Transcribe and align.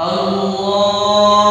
الحمد 0.00 1.43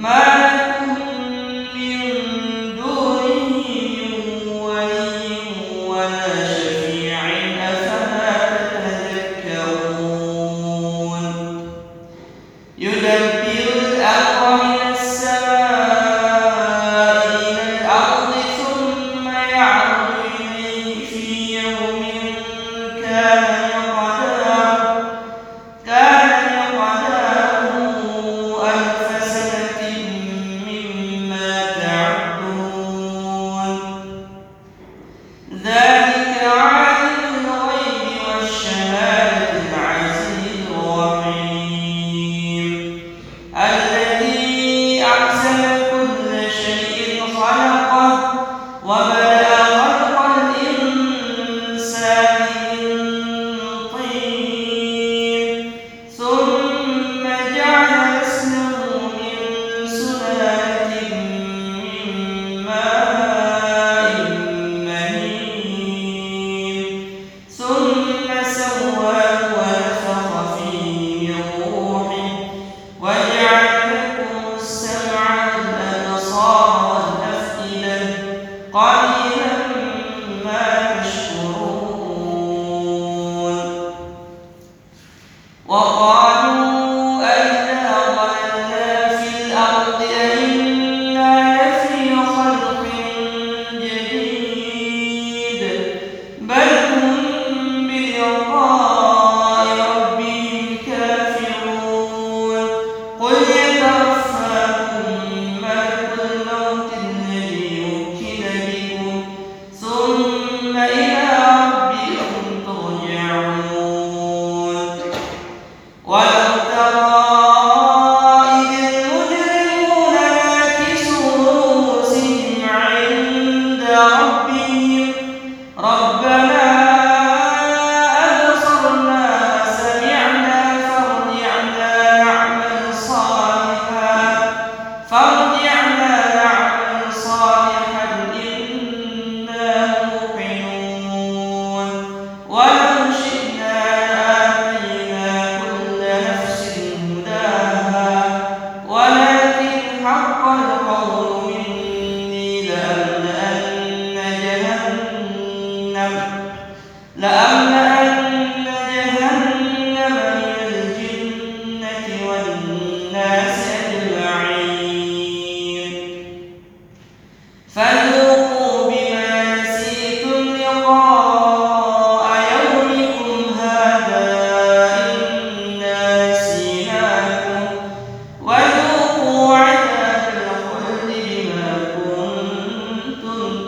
ما 0.00 0.39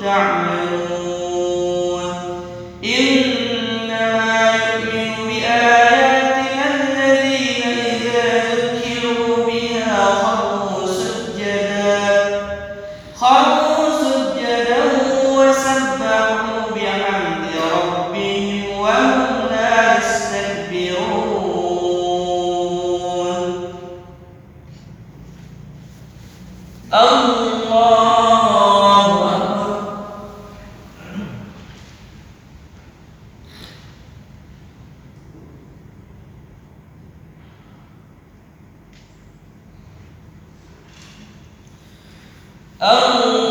إيمانهم 0.00 0.89
嗯。 42.81 43.50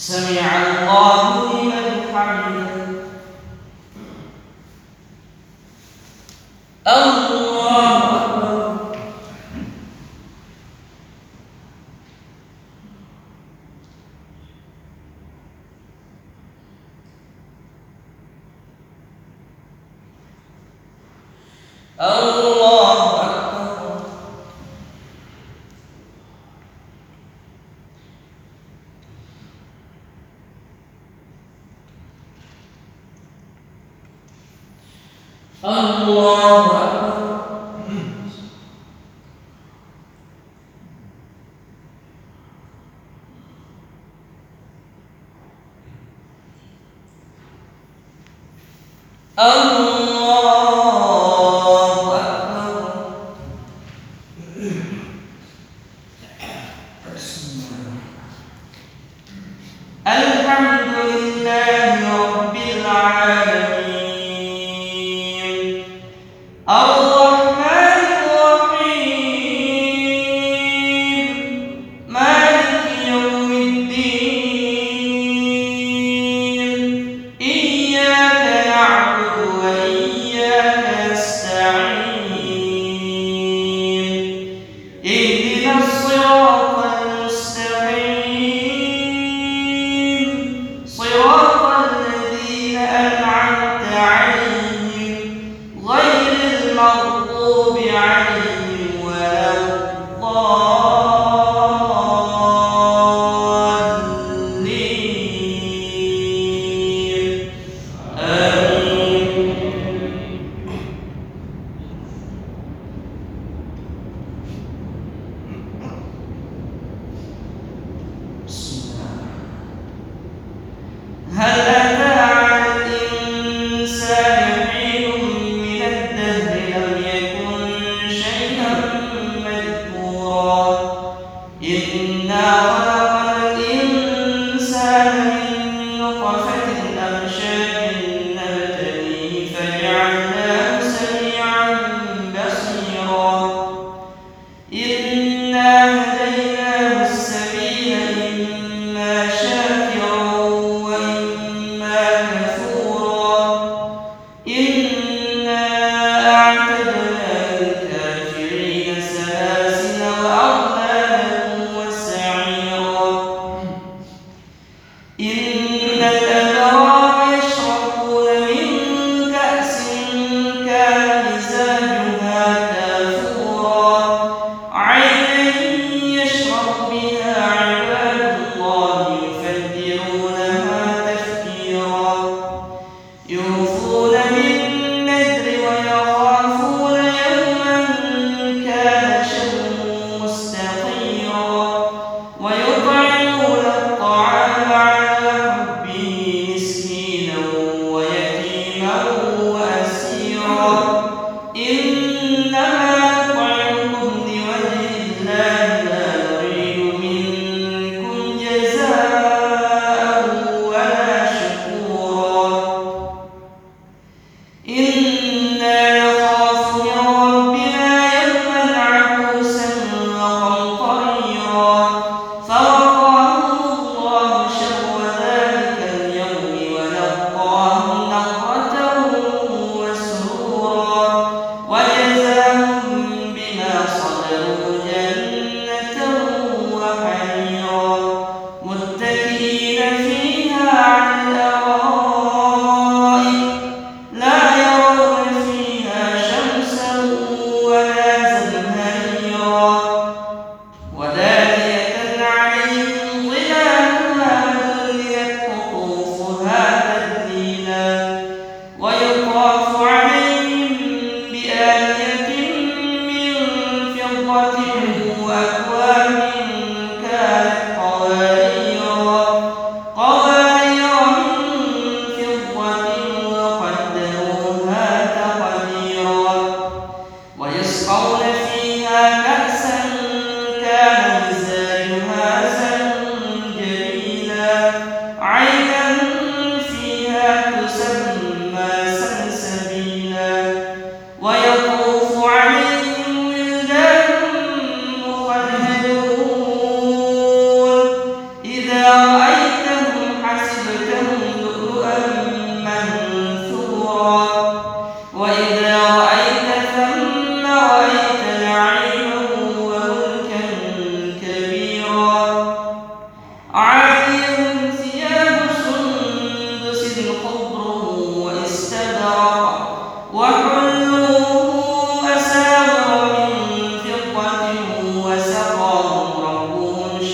سمع 0.00 0.56
الله 0.56 1.62
لمن 1.62 2.08
حمده. 2.14 2.89
Allah 35.62 36.89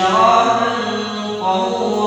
شرابا 0.00 1.52
قوما 1.78 1.99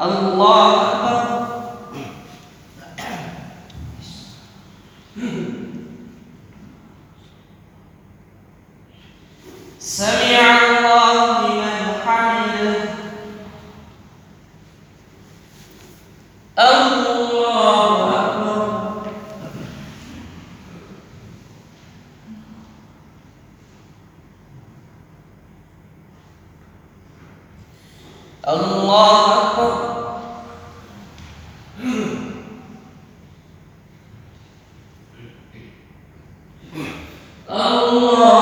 الله 0.00 1.17
Allah 37.48 38.37